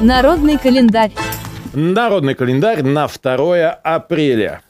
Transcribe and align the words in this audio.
Народный 0.00 0.58
календарь. 0.58 1.12
Народный 1.72 2.34
календарь 2.34 2.82
на 2.82 3.08
2 3.08 3.70
апреля. 3.70 4.60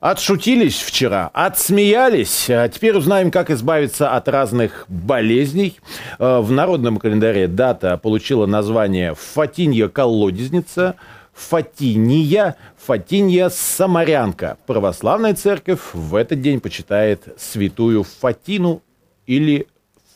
Отшутились 0.00 0.82
вчера, 0.82 1.30
отсмеялись. 1.32 2.50
А 2.50 2.68
теперь 2.68 2.94
узнаем, 2.96 3.30
как 3.30 3.50
избавиться 3.50 4.10
от 4.10 4.28
разных 4.28 4.84
болезней. 4.88 5.78
Э, 6.18 6.40
в 6.40 6.52
народном 6.52 6.98
календаре 6.98 7.48
дата 7.48 7.96
получила 7.96 8.44
название 8.44 9.14
«Фатинья 9.14 9.88
колодезница», 9.88 10.96
Фатиния, 11.32 12.56
Фатинья 12.76 13.50
Самарянка. 13.50 14.58
Православная 14.66 15.34
церковь 15.34 15.80
в 15.92 16.14
этот 16.14 16.40
день 16.42 16.60
почитает 16.60 17.34
святую 17.38 18.04
Фатину 18.04 18.82
или 19.26 19.66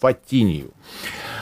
Фатинию. 0.01 0.71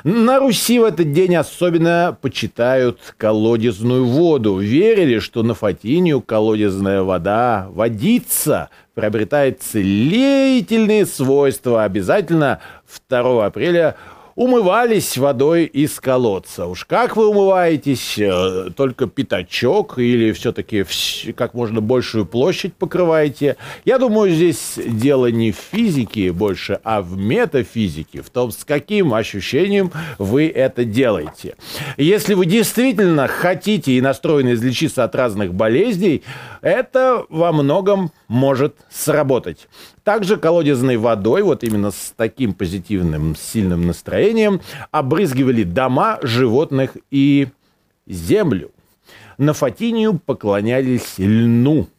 На 0.04 0.38
Руси 0.38 0.78
в 0.78 0.84
этот 0.84 1.12
день 1.12 1.34
особенно 1.34 2.16
почитают 2.20 3.14
колодезную 3.16 4.06
воду. 4.06 4.58
Верили, 4.58 5.18
что 5.18 5.42
на 5.42 5.54
Фатинию 5.54 6.20
колодезная 6.20 7.02
вода, 7.02 7.66
водица, 7.70 8.70
приобретает 8.94 9.62
целительные 9.62 11.06
свойства. 11.06 11.84
Обязательно 11.84 12.60
2 13.08 13.46
апреля 13.46 13.96
умывались 14.36 15.16
водой 15.16 15.64
из 15.64 15.98
колодца. 15.98 16.66
Уж 16.66 16.84
как 16.84 17.16
вы 17.16 17.28
умываетесь? 17.28 18.18
Э, 18.18 18.70
только 18.76 19.06
пятачок 19.06 19.98
или 19.98 20.32
все-таки 20.32 20.84
как 21.34 21.54
можно 21.54 21.80
большую 21.80 22.26
площадь 22.26 22.74
покрываете? 22.74 23.56
Я 23.84 23.98
думаю, 23.98 24.30
здесь 24.30 24.74
дело 24.76 25.30
не 25.30 25.52
в 25.52 25.56
физике 25.56 26.32
больше, 26.32 26.78
а 26.84 27.00
в 27.00 27.16
метафизике, 27.16 28.20
в 28.20 28.28
том, 28.28 28.52
с 28.52 28.64
каким 28.64 29.14
ощущением 29.14 29.90
вы 30.18 30.48
это 30.48 30.84
делаете. 30.84 31.56
Если 31.96 32.34
вы 32.34 32.44
действительно 32.44 33.26
хотите 33.26 33.92
и 33.92 34.02
настроены 34.02 34.52
излечиться 34.52 35.02
от 35.02 35.14
разных 35.14 35.54
болезней, 35.54 36.22
это 36.60 37.24
во 37.30 37.52
многом 37.52 38.12
может 38.28 38.76
сработать. 38.90 39.66
Также 40.06 40.36
колодезной 40.36 40.98
водой, 40.98 41.42
вот 41.42 41.64
именно 41.64 41.90
с 41.90 42.14
таким 42.16 42.54
позитивным, 42.54 43.34
сильным 43.34 43.88
настроением, 43.88 44.60
обрызгивали 44.92 45.64
дома, 45.64 46.20
животных 46.22 46.96
и 47.10 47.48
землю. 48.06 48.70
На 49.36 49.52
Фатинию 49.52 50.20
поклонялись 50.24 51.14
льну– 51.18 51.88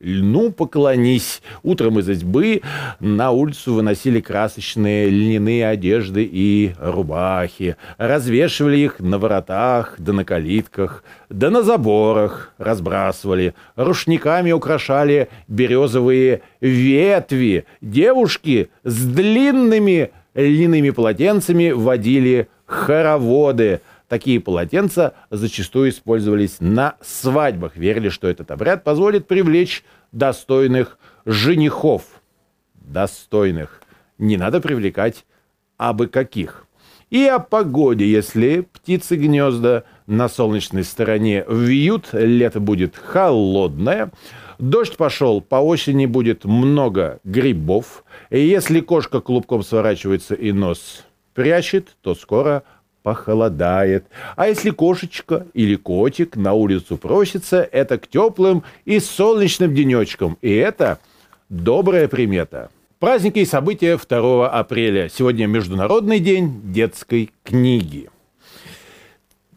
льну 0.00 0.50
поклонись. 0.50 1.42
Утром 1.62 1.98
из 1.98 2.08
избы 2.08 2.62
на 3.00 3.30
улицу 3.30 3.74
выносили 3.74 4.20
красочные 4.20 5.08
льняные 5.08 5.68
одежды 5.68 6.28
и 6.30 6.72
рубахи, 6.78 7.76
развешивали 7.98 8.78
их 8.78 9.00
на 9.00 9.18
воротах, 9.18 9.94
да 9.98 10.12
на 10.12 10.24
калитках, 10.24 11.04
да 11.28 11.50
на 11.50 11.62
заборах 11.62 12.52
разбрасывали, 12.58 13.54
рушниками 13.76 14.52
украшали 14.52 15.28
березовые 15.48 16.42
ветви. 16.60 17.64
Девушки 17.80 18.70
с 18.84 19.04
длинными 19.04 20.10
льняными 20.34 20.90
полотенцами 20.90 21.70
водили 21.70 22.48
хороводы– 22.66 23.80
Такие 24.10 24.40
полотенца 24.40 25.14
зачастую 25.30 25.90
использовались 25.90 26.56
на 26.58 26.96
свадьбах. 27.00 27.76
Верили, 27.76 28.08
что 28.08 28.26
этот 28.26 28.50
обряд 28.50 28.82
позволит 28.82 29.28
привлечь 29.28 29.84
достойных 30.10 30.98
женихов. 31.24 32.02
Достойных. 32.74 33.80
Не 34.18 34.36
надо 34.36 34.60
привлекать 34.60 35.24
абы 35.76 36.08
каких. 36.08 36.66
И 37.10 37.24
о 37.24 37.38
погоде. 37.38 38.04
Если 38.04 38.62
птицы 38.62 39.14
гнезда 39.14 39.84
на 40.08 40.28
солнечной 40.28 40.82
стороне 40.82 41.44
вьют, 41.48 42.08
лето 42.10 42.58
будет 42.58 42.96
холодное, 42.96 44.10
дождь 44.58 44.96
пошел, 44.96 45.40
по 45.40 45.56
осени 45.56 46.06
будет 46.06 46.44
много 46.44 47.20
грибов. 47.22 48.02
И 48.30 48.40
если 48.40 48.80
кошка 48.80 49.20
клубком 49.20 49.62
сворачивается 49.62 50.34
и 50.34 50.50
нос 50.50 51.04
прячет, 51.32 51.96
то 52.02 52.16
скоро 52.16 52.64
похолодает. 53.02 54.06
А 54.36 54.48
если 54.48 54.70
кошечка 54.70 55.46
или 55.54 55.76
котик 55.76 56.36
на 56.36 56.52
улицу 56.52 56.96
просится, 56.96 57.62
это 57.62 57.98
к 57.98 58.08
теплым 58.08 58.62
и 58.84 59.00
солнечным 59.00 59.74
денечкам. 59.74 60.38
И 60.42 60.50
это 60.50 60.98
добрая 61.48 62.08
примета. 62.08 62.70
Праздники 62.98 63.38
и 63.38 63.46
события 63.46 63.96
2 63.96 64.50
апреля. 64.50 65.08
Сегодня 65.08 65.46
Международный 65.46 66.20
день 66.20 66.60
детской 66.72 67.30
книги. 67.44 68.10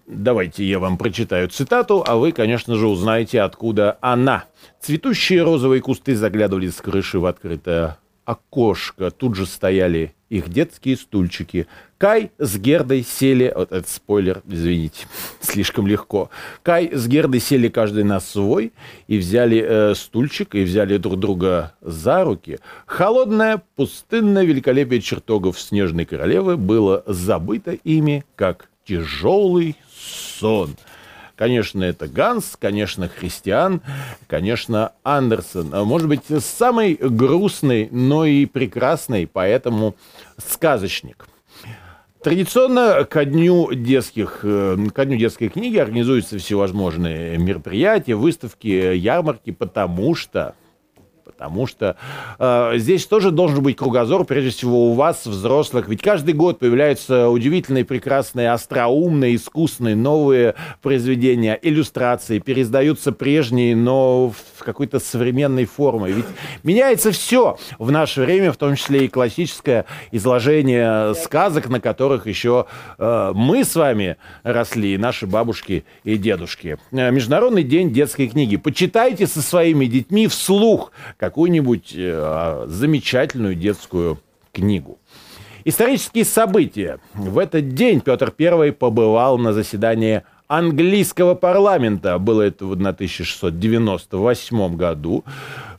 Давайте 0.06 0.64
я 0.66 0.80
вам 0.80 0.98
прочитаю 0.98 1.50
цитату, 1.50 2.04
а 2.06 2.16
вы, 2.16 2.32
конечно 2.32 2.76
же, 2.76 2.88
узнаете, 2.88 3.42
откуда 3.42 3.98
она. 4.02 4.46
Цветущие 4.80 5.44
розовые 5.44 5.82
кусты 5.82 6.16
заглядывали 6.16 6.68
с 6.68 6.76
крыши 6.76 7.20
в 7.20 7.26
открытое 7.26 7.98
окошко. 8.26 9.12
Тут 9.12 9.36
же 9.36 9.46
стояли 9.46 10.14
их 10.30 10.50
детские 10.50 10.98
стульчики. 10.98 11.68
Кай 11.98 12.32
с 12.40 12.58
Гердой 12.58 13.04
сели... 13.04 13.54
Вот 13.56 13.72
это 13.72 13.88
спойлер, 13.90 14.42
извините, 14.48 15.06
слишком 15.42 15.86
легко. 15.86 16.30
Кай 16.64 16.90
с 16.92 17.08
Гердой 17.08 17.40
сели 17.40 17.70
каждый 17.70 18.04
на 18.04 18.20
свой 18.20 18.74
и 19.08 19.18
взяли 19.18 19.64
э, 19.64 19.96
стульчик, 19.96 20.56
и 20.56 20.64
взяли 20.64 20.98
друг 20.98 21.20
друга 21.20 21.74
за 21.82 22.24
руки. 22.24 22.60
Холодное, 22.88 23.62
пустынное 23.76 24.44
великолепие 24.44 25.02
чертогов 25.02 25.60
Снежной 25.60 26.06
Королевы 26.06 26.58
было 26.58 27.04
забыто 27.06 27.74
ими, 27.74 28.26
как 28.36 28.70
тяжелый 28.86 29.76
сон. 30.40 30.76
Конечно, 31.36 31.84
это 31.84 32.08
Ганс, 32.08 32.56
конечно, 32.60 33.10
Христиан, 33.10 33.82
конечно, 34.28 34.92
Андерсон. 35.04 35.70
А 35.74 35.84
может 35.84 36.08
быть, 36.08 36.22
самый 36.40 36.94
грустный, 36.94 37.90
но 37.92 38.26
и 38.26 38.46
прекрасный, 38.46 39.26
поэтому 39.26 39.96
сказочник. 40.38 41.26
Традиционно 42.24 43.04
ко 43.04 43.26
дню 43.26 43.74
детских, 43.74 44.42
э, 44.44 44.78
ко 44.94 45.06
дню 45.06 45.18
детской 45.18 45.50
книги 45.50 45.78
организуются 45.78 46.38
всевозможные 46.38 47.38
мероприятия, 47.38 48.16
выставки, 48.16 48.96
ярмарки, 48.96 49.52
потому 49.52 50.16
что 50.16 50.56
Потому 51.44 51.68
что 51.68 51.98
э, 52.40 52.74
здесь 52.78 53.06
тоже 53.06 53.32
должен 53.32 53.62
быть 53.62 53.76
кругозор, 53.76 54.24
прежде 54.24 54.52
всего, 54.52 54.92
у 54.92 54.94
вас, 54.94 55.26
взрослых. 55.26 55.90
Ведь 55.90 56.02
каждый 56.02 56.34
год 56.34 56.60
появляются 56.60 57.30
удивительные, 57.30 57.84
прекрасные, 57.84 58.52
остроумные, 58.52 59.36
искусные, 59.36 59.96
новые 59.96 60.56
произведения, 60.82 61.60
иллюстрации, 61.62 62.40
пересдаются 62.40 63.12
прежние, 63.12 63.76
но 63.76 64.30
в 64.30 64.64
какой-то 64.64 65.00
современной 65.00 65.66
форме. 65.66 66.12
Ведь 66.12 66.26
меняется 66.64 67.12
все 67.12 67.58
в 67.78 67.92
наше 67.92 68.22
время, 68.22 68.54
в 68.54 68.58
том 68.58 68.76
числе 68.76 69.06
и 69.06 69.08
классическое 69.10 69.86
изложение 70.12 71.14
сказок, 71.16 71.68
на 71.68 71.82
которых 71.82 72.26
еще 72.26 72.68
э, 72.98 73.32
мы 73.36 73.66
с 73.66 73.76
вами 73.76 74.16
росли, 74.44 74.98
наши 74.98 75.28
бабушки 75.28 75.84
и 76.06 76.18
дедушки. 76.18 76.78
Э, 76.92 77.12
Международный 77.12 77.64
день 77.64 77.92
детской 77.92 78.28
книги. 78.28 78.56
Почитайте 78.56 79.28
со 79.28 79.42
своими 79.42 79.86
детьми 79.86 80.28
вслух 80.28 80.94
какую-нибудь 81.34 81.94
э, 81.96 82.66
замечательную 82.68 83.56
детскую 83.56 84.20
книгу. 84.52 85.00
Исторические 85.66 86.26
события. 86.26 87.00
В 87.16 87.40
этот 87.40 87.74
день 87.74 88.02
Петр 88.02 88.32
I 88.40 88.72
побывал 88.72 89.40
на 89.40 89.52
заседании 89.52 90.22
английского 90.48 91.34
парламента. 91.34 92.20
Было 92.20 92.44
это 92.44 92.68
в 92.68 92.74
1698 92.74 94.76
году. 94.76 95.24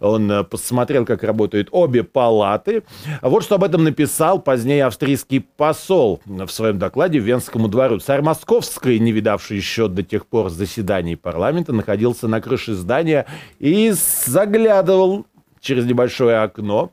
Он 0.00 0.28
э, 0.28 0.42
посмотрел, 0.42 1.06
как 1.06 1.22
работают 1.22 1.68
обе 1.70 2.02
палаты. 2.02 2.82
Вот 3.22 3.44
что 3.44 3.54
об 3.54 3.62
этом 3.62 3.84
написал 3.84 4.40
позднее 4.40 4.86
австрийский 4.86 5.38
посол 5.40 6.20
в 6.26 6.48
своем 6.48 6.80
докладе 6.80 7.20
Венскому 7.20 7.68
двору. 7.68 8.00
Царь 8.00 8.22
Московский, 8.22 8.98
не 8.98 9.12
видавший 9.12 9.58
еще 9.58 9.86
до 9.86 10.02
тех 10.02 10.26
пор 10.26 10.50
заседаний 10.50 11.14
парламента, 11.14 11.72
находился 11.72 12.26
на 12.26 12.40
крыше 12.40 12.74
здания 12.74 13.26
и 13.60 13.92
заглядывал 13.92 15.26
через 15.64 15.86
небольшое 15.86 16.38
окно, 16.38 16.92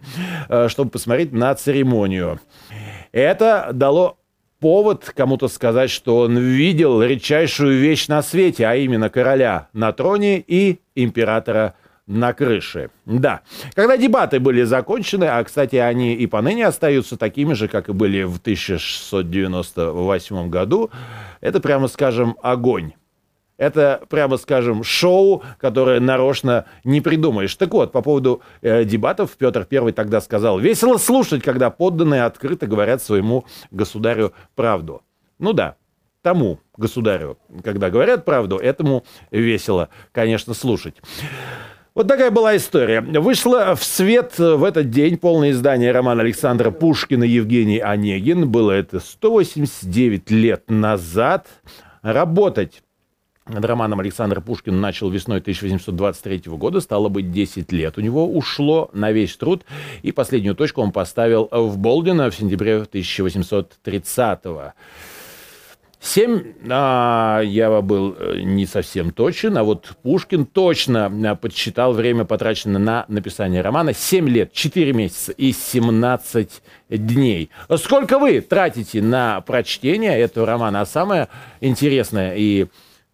э, 0.49 0.67
чтобы 0.69 0.89
посмотреть 0.89 1.31
на 1.33 1.53
церемонию. 1.53 2.39
Это 3.11 3.69
дало 3.73 4.17
повод 4.59 5.13
кому-то 5.15 5.47
сказать, 5.49 5.91
что 5.91 6.17
он 6.19 6.37
видел 6.37 7.03
редчайшую 7.03 7.79
вещь 7.79 8.07
на 8.07 8.23
свете, 8.23 8.65
а 8.65 8.75
именно 8.75 9.09
короля 9.09 9.67
на 9.73 9.91
троне 9.91 10.39
и 10.39 10.79
императора 10.95 11.75
на 12.07 12.33
крыше. 12.33 12.89
Да. 13.05 13.41
Когда 13.73 13.97
дебаты 13.97 14.39
были 14.39 14.63
закончены, 14.63 15.25
а, 15.25 15.43
кстати, 15.43 15.75
они 15.75 16.15
и 16.15 16.25
поныне 16.27 16.65
остаются 16.65 17.17
такими 17.17 17.53
же, 17.53 17.67
как 17.67 17.89
и 17.89 17.93
были 17.93 18.23
в 18.23 18.37
1698 18.37 20.49
году, 20.49 20.89
это, 21.41 21.59
прямо 21.59 21.87
скажем, 21.87 22.37
огонь. 22.41 22.93
Это, 23.61 24.01
прямо 24.09 24.37
скажем, 24.37 24.83
шоу, 24.83 25.43
которое 25.59 25.99
нарочно 25.99 26.65
не 26.83 26.99
придумаешь. 26.99 27.53
Так 27.53 27.71
вот, 27.75 27.91
по 27.91 28.01
поводу 28.01 28.41
э, 28.63 28.85
дебатов 28.85 29.37
Петр 29.37 29.67
I 29.69 29.91
тогда 29.91 30.19
сказал, 30.19 30.57
весело 30.57 30.97
слушать, 30.97 31.43
когда 31.43 31.69
подданные 31.69 32.23
открыто 32.23 32.65
говорят 32.65 33.03
своему 33.03 33.45
государю 33.69 34.33
правду. 34.55 35.03
Ну 35.37 35.53
да, 35.53 35.75
тому 36.23 36.59
государю, 36.75 37.37
когда 37.63 37.91
говорят 37.91 38.25
правду, 38.25 38.57
этому 38.57 39.05
весело, 39.29 39.89
конечно, 40.11 40.55
слушать. 40.55 40.95
Вот 41.93 42.07
такая 42.07 42.31
была 42.31 42.57
история. 42.57 43.01
Вышло 43.01 43.75
в 43.75 43.83
свет 43.83 44.39
в 44.39 44.63
этот 44.63 44.89
день 44.89 45.17
полное 45.17 45.51
издание 45.51 45.91
романа 45.91 46.23
Александра 46.23 46.71
Пушкина 46.71 47.25
«Евгений 47.25 47.77
Онегин». 47.77 48.49
Было 48.49 48.71
это 48.71 48.99
189 48.99 50.31
лет 50.31 50.67
назад. 50.71 51.45
Работать 52.01 52.81
над 53.51 53.65
романом 53.65 53.99
Александр 53.99 54.41
Пушкин 54.41 54.79
начал 54.79 55.09
весной 55.09 55.39
1823 55.39 56.43
года, 56.53 56.79
стало 56.79 57.09
быть, 57.09 57.31
10 57.31 57.71
лет. 57.71 57.97
У 57.97 58.01
него 58.01 58.27
ушло 58.27 58.89
на 58.93 59.11
весь 59.11 59.35
труд, 59.35 59.63
и 60.01 60.11
последнюю 60.11 60.55
точку 60.55 60.81
он 60.81 60.91
поставил 60.91 61.47
в 61.51 61.77
Болдино 61.77 62.29
в 62.29 62.35
сентябре 62.35 62.77
1830 62.77 64.43
года. 64.45 64.73
Семь, 66.03 66.53
а, 66.67 67.41
я 67.41 67.79
был 67.79 68.15
э, 68.17 68.39
не 68.41 68.65
совсем 68.65 69.11
точен, 69.11 69.55
а 69.55 69.63
вот 69.63 69.95
Пушкин 70.01 70.47
точно 70.47 71.05
а, 71.05 71.35
подсчитал 71.35 71.93
время, 71.93 72.25
потраченное 72.25 72.81
на 72.81 73.05
написание 73.07 73.61
романа. 73.61 73.93
Семь 73.93 74.27
лет, 74.27 74.51
четыре 74.51 74.93
месяца 74.93 75.31
и 75.31 75.51
17 75.51 76.63
дней. 76.89 77.51
Сколько 77.77 78.17
вы 78.17 78.41
тратите 78.41 78.99
на 78.99 79.41
прочтение 79.41 80.19
этого 80.19 80.47
романа? 80.47 80.81
А 80.81 80.87
самое 80.87 81.27
интересное 81.59 82.33
и 82.35 82.65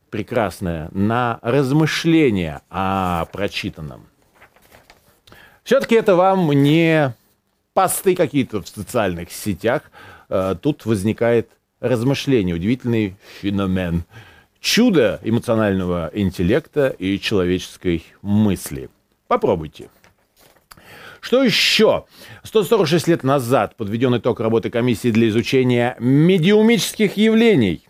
прекрасное, 0.09 0.89
на 0.91 1.39
размышления 1.41 2.61
о 2.69 3.25
прочитанном. 3.25 4.07
Все-таки 5.63 5.95
это 5.95 6.15
вам 6.15 6.49
не 6.51 7.13
посты 7.73 8.15
какие-то 8.15 8.61
в 8.61 8.67
социальных 8.67 9.31
сетях. 9.31 9.83
Э, 10.29 10.55
тут 10.59 10.85
возникает 10.85 11.49
размышления, 11.79 12.53
удивительный 12.53 13.15
феномен. 13.41 14.03
Чудо 14.59 15.19
эмоционального 15.23 16.09
интеллекта 16.13 16.87
и 16.87 17.19
человеческой 17.19 18.03
мысли. 18.21 18.89
Попробуйте. 19.27 19.89
Что 21.19 21.43
еще? 21.43 22.05
146 22.43 23.07
лет 23.09 23.23
назад 23.23 23.75
подведен 23.75 24.17
итог 24.17 24.39
работы 24.39 24.69
комиссии 24.69 25.11
для 25.11 25.27
изучения 25.27 25.97
медиумических 25.99 27.17
явлений, 27.17 27.87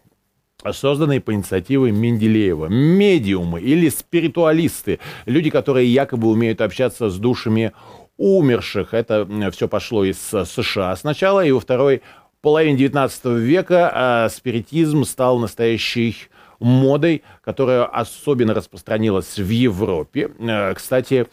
созданной 0.72 1.22
по 1.22 1.34
инициативе 1.34 1.92
Менделеева. 1.92 2.68
Медиумы 2.68 3.62
или 3.62 3.90
спиритуалисты, 3.90 5.00
люди, 5.26 5.50
которые 5.50 5.92
якобы 5.92 6.30
умеют 6.30 6.62
общаться 6.62 7.10
с 7.10 7.18
душами 7.18 7.74
умерших. 8.18 8.94
Это 8.94 9.28
все 9.52 9.68
пошло 9.68 10.04
из 10.04 10.18
США 10.20 10.96
сначала, 10.96 11.46
и 11.46 11.52
во 11.52 11.60
второй 11.60 12.02
половине 12.42 12.78
19 12.78 13.26
века 13.26 13.92
а, 13.94 14.30
спиритизм 14.30 15.04
стал 15.04 15.38
настоящей 15.40 16.16
модой, 16.60 17.24
которая 17.44 17.86
особенно 17.86 18.54
распространилась 18.54 19.38
в 19.38 19.50
Европе. 19.50 20.32
А, 20.40 20.74
кстати, 20.74 21.28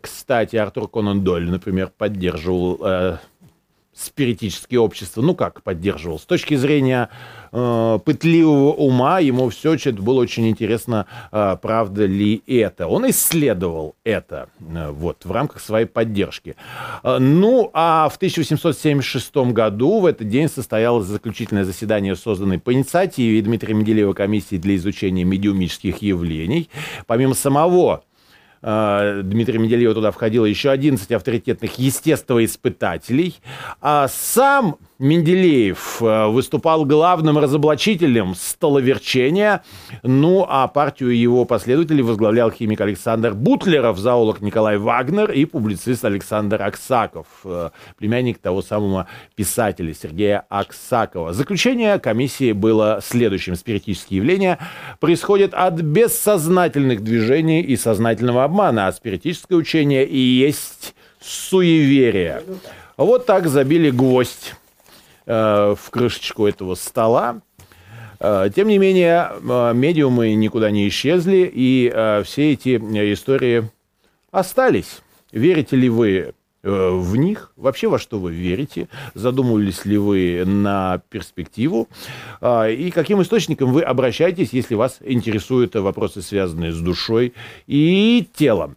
кстати, 0.00 0.56
Артур 0.56 0.88
Конан 0.88 1.22
Дойль, 1.24 1.50
например, 1.50 1.90
поддерживал 1.96 2.78
э, 2.82 3.18
спиритические 3.94 4.80
общества. 4.80 5.20
Ну 5.20 5.34
как 5.34 5.62
поддерживал? 5.62 6.18
С 6.18 6.24
точки 6.24 6.54
зрения 6.54 7.10
э, 7.52 7.98
пытливого 8.04 8.72
ума 8.72 9.20
ему 9.20 9.50
все 9.50 9.74
это 9.74 9.92
было 9.92 10.20
очень 10.20 10.48
интересно, 10.48 11.06
э, 11.30 11.56
правда 11.60 12.06
ли 12.06 12.42
это. 12.46 12.86
Он 12.86 13.08
исследовал 13.10 13.94
это 14.04 14.48
э, 14.60 14.90
вот, 14.90 15.24
в 15.24 15.32
рамках 15.32 15.60
своей 15.60 15.86
поддержки. 15.86 16.56
Э, 17.02 17.18
ну, 17.18 17.70
а 17.74 18.08
в 18.08 18.16
1876 18.16 19.36
году 19.52 20.00
в 20.00 20.06
этот 20.06 20.28
день 20.28 20.48
состоялось 20.48 21.06
заключительное 21.06 21.64
заседание, 21.64 22.16
созданное 22.16 22.58
по 22.58 22.72
инициативе 22.72 23.42
Дмитрия 23.42 23.74
Менделеева 23.74 24.14
комиссии 24.14 24.56
для 24.56 24.76
изучения 24.76 25.24
медиумических 25.24 26.00
явлений. 26.00 26.70
Помимо 27.06 27.34
самого 27.34 28.04
Э, 28.62 29.22
Дмитрия 29.24 29.58
Менделеева 29.58 29.94
туда 29.94 30.10
входило 30.12 30.44
еще 30.44 30.70
11 30.70 31.10
авторитетных 31.12 31.78
естествоиспытателей. 31.78 33.40
А 33.80 34.08
сам 34.08 34.76
Менделеев 35.02 36.00
э, 36.00 36.26
выступал 36.28 36.84
главным 36.84 37.36
разоблачителем 37.36 38.36
столоверчения, 38.36 39.64
ну 40.04 40.46
а 40.48 40.68
партию 40.68 41.18
его 41.18 41.44
последователей 41.44 42.04
возглавлял 42.04 42.52
химик 42.52 42.80
Александр 42.80 43.34
Бутлеров, 43.34 43.98
зоолог 43.98 44.40
Николай 44.40 44.78
Вагнер 44.78 45.32
и 45.32 45.44
публицист 45.44 46.04
Александр 46.04 46.62
Аксаков, 46.62 47.26
э, 47.44 47.70
племянник 47.98 48.38
того 48.38 48.62
самого 48.62 49.08
писателя 49.34 49.92
Сергея 49.92 50.46
Аксакова. 50.48 51.32
Заключение 51.32 51.98
комиссии 51.98 52.52
было 52.52 53.00
следующим. 53.02 53.56
Спиритические 53.56 54.18
явления 54.18 54.60
происходят 55.00 55.52
от 55.52 55.80
бессознательных 55.80 57.02
движений 57.02 57.60
и 57.60 57.76
сознательного 57.76 58.44
обмана, 58.44 58.86
а 58.86 58.92
спиритическое 58.92 59.58
учение 59.58 60.06
и 60.06 60.16
есть 60.16 60.94
суеверие. 61.20 62.44
Вот 62.96 63.26
так 63.26 63.48
забили 63.48 63.90
гвоздь 63.90 64.54
в 65.26 65.78
крышечку 65.90 66.46
этого 66.46 66.74
стола. 66.74 67.40
Э, 68.20 68.48
тем 68.54 68.68
не 68.68 68.78
менее, 68.78 69.30
э, 69.32 69.72
медиумы 69.74 70.34
никуда 70.34 70.70
не 70.70 70.88
исчезли, 70.88 71.50
и 71.52 72.22
все 72.24 72.52
эти 72.52 72.76
истории 73.12 73.70
остались. 74.30 75.02
Верите 75.32 75.76
ли 75.76 75.88
вы 75.88 76.34
в 76.62 77.16
них? 77.16 77.52
Вообще 77.56 77.88
во 77.88 77.98
что 77.98 78.20
вы 78.20 78.32
верите? 78.32 78.88
Задумывались 79.14 79.84
ли 79.84 79.98
вы 79.98 80.44
на 80.46 81.02
перспективу? 81.08 81.88
И 82.40 82.92
каким 82.94 83.20
источником 83.20 83.72
вы 83.72 83.82
обращаетесь, 83.82 84.52
если 84.52 84.76
вас 84.76 84.98
интересуют 85.00 85.74
вопросы, 85.74 86.22
связанные 86.22 86.70
с 86.70 86.78
душой 86.78 87.34
и 87.66 88.28
телом? 88.32 88.76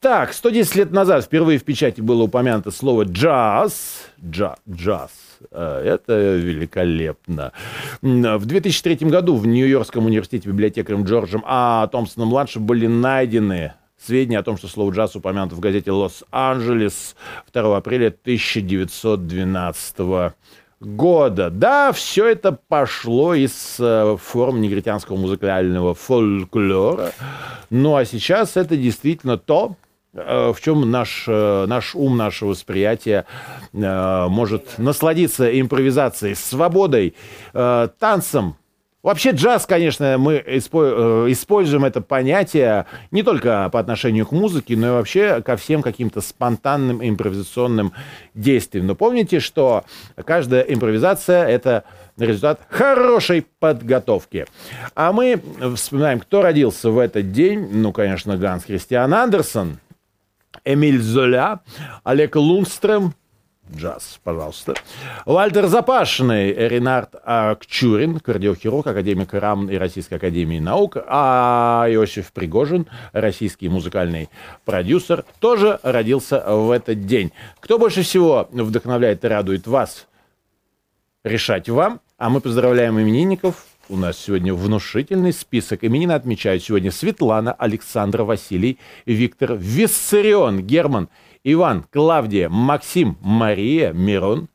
Так, 0.00 0.32
110 0.32 0.76
лет 0.76 0.90
назад 0.92 1.24
впервые 1.24 1.58
в 1.58 1.64
печати 1.64 2.00
было 2.00 2.22
упомянуто 2.22 2.70
слово 2.70 3.02
«джаз». 3.02 4.06
Джа, 4.24 4.56
джаз. 4.70 5.10
Э, 5.50 5.82
это 5.84 6.36
великолепно. 6.36 7.52
В 8.02 8.46
2003 8.46 9.08
году 9.08 9.36
в 9.36 9.46
Нью-Йоркском 9.46 10.06
университете 10.06 10.48
библиотекарем 10.48 11.04
Джорджем 11.04 11.44
А. 11.46 11.86
Томпсоном-младшим 11.88 12.64
были 12.64 12.86
найдены 12.86 13.74
сведения 13.98 14.38
о 14.38 14.42
том, 14.42 14.56
что 14.56 14.68
слово 14.68 14.92
«джаз» 14.92 15.16
упомянуто 15.16 15.56
в 15.56 15.60
газете 15.60 15.90
«Лос-Анджелес» 15.90 17.16
2 17.52 17.76
апреля 17.76 18.08
1912 18.08 20.32
года. 20.80 21.50
Да, 21.50 21.92
все 21.92 22.28
это 22.28 22.52
пошло 22.52 23.34
из 23.34 23.76
э, 23.80 24.16
форм 24.20 24.60
негритянского 24.60 25.16
музыкального 25.16 25.94
фольклора. 25.94 27.12
Ну 27.70 27.96
а 27.96 28.04
сейчас 28.04 28.56
это 28.56 28.76
действительно 28.76 29.38
то, 29.38 29.76
в 30.52 30.60
чем 30.60 30.90
наш, 30.90 31.24
э, 31.26 31.66
наш 31.66 31.94
ум, 31.94 32.16
наше 32.16 32.46
восприятие 32.46 33.24
э, 33.72 34.26
может 34.28 34.78
насладиться 34.78 35.60
импровизацией, 35.60 36.34
свободой, 36.34 37.14
танцем. 37.52 38.56
Вообще 39.02 39.30
джаз, 39.30 39.64
конечно, 39.64 40.18
мы 40.18 40.38
используем 40.38 41.84
это 41.84 42.00
понятие 42.00 42.86
не 43.12 43.22
только 43.22 43.70
по 43.72 43.78
отношению 43.78 44.26
к 44.26 44.32
музыке, 44.32 44.76
но 44.76 44.88
и 44.88 44.90
вообще 44.90 45.40
ко 45.40 45.56
всем 45.56 45.82
каким-то 45.82 46.20
спонтанным 46.20 47.00
импровизационным 47.02 47.92
действиям. 48.34 48.86
Но 48.88 48.96
помните, 48.96 49.38
что 49.38 49.84
каждая 50.24 50.62
импровизация— 50.62 51.46
это 51.48 51.84
результат 52.18 52.60
хорошей 52.68 53.46
подготовки. 53.60 54.46
А 54.96 55.12
мы 55.12 55.40
вспоминаем, 55.76 56.18
кто 56.18 56.42
родился 56.42 56.90
в 56.90 56.98
этот 56.98 57.30
день. 57.30 57.68
Ну, 57.70 57.92
конечно, 57.92 58.36
Ганс 58.36 58.64
Христиан 58.64 59.14
Андерсон— 59.14 59.78
Эмиль 60.68 61.00
Золя, 61.00 61.60
Олег 62.04 62.36
Лунстрем, 62.36 63.14
джаз, 63.74 64.20
пожалуйста. 64.22 64.74
Вальтер 65.24 65.66
Запашный, 65.66 66.52
Ренард 66.52 67.14
Акчурин, 67.24 68.20
кардиохирург, 68.20 68.86
академик 68.86 69.32
РАМ 69.32 69.70
и 69.70 69.76
Российской 69.76 70.14
Академии 70.14 70.58
Наук, 70.58 70.98
а 71.06 71.86
Иосиф 71.88 72.32
Пригожин, 72.32 72.86
российский 73.12 73.70
музыкальный 73.70 74.28
продюсер, 74.66 75.24
тоже 75.40 75.80
родился 75.82 76.44
в 76.46 76.70
этот 76.70 77.06
день. 77.06 77.32
Кто 77.60 77.78
больше 77.78 78.02
всего 78.02 78.46
вдохновляет 78.52 79.24
и 79.24 79.28
радует 79.28 79.66
вас, 79.66 80.06
решать 81.24 81.70
вам. 81.70 82.00
А 82.18 82.28
мы 82.28 82.42
поздравляем 82.42 83.00
именинников 83.00 83.64
у 83.88 83.96
нас 83.96 84.18
сегодня 84.18 84.54
внушительный 84.54 85.32
список. 85.32 85.84
Именины 85.84 86.12
отмечают 86.12 86.62
сегодня 86.62 86.90
Светлана, 86.90 87.52
Александр, 87.52 88.22
Василий, 88.22 88.78
Виктор, 89.06 89.54
Виссарион, 89.54 90.62
Герман, 90.62 91.08
Иван, 91.44 91.84
Клавдия, 91.90 92.48
Максим, 92.48 93.16
Мария, 93.20 93.92
Мирон, 93.92 94.48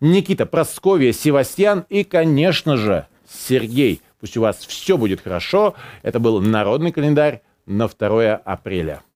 Никита, 0.00 0.46
Просковия, 0.46 1.12
Севастьян 1.12 1.84
и, 1.88 2.04
конечно 2.04 2.76
же, 2.76 3.06
Сергей. 3.28 4.00
Пусть 4.20 4.36
у 4.36 4.42
вас 4.42 4.58
все 4.66 4.96
будет 4.96 5.20
хорошо. 5.20 5.74
Это 6.02 6.20
был 6.20 6.40
народный 6.40 6.92
календарь 6.92 7.42
на 7.66 7.88
2 7.88 8.36
апреля. 8.36 9.02